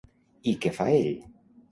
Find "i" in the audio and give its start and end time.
0.51-0.53